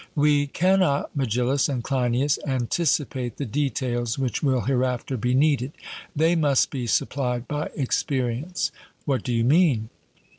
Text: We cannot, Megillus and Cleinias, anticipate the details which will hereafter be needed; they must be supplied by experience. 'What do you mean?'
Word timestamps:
We 0.15 0.47
cannot, 0.47 1.15
Megillus 1.15 1.69
and 1.69 1.83
Cleinias, 1.83 2.39
anticipate 2.43 3.37
the 3.37 3.45
details 3.45 4.17
which 4.17 4.41
will 4.41 4.61
hereafter 4.61 5.15
be 5.15 5.35
needed; 5.35 5.73
they 6.15 6.35
must 6.35 6.71
be 6.71 6.87
supplied 6.87 7.47
by 7.47 7.69
experience. 7.75 8.71
'What 9.05 9.21
do 9.21 9.31
you 9.31 9.43
mean?' 9.43 9.89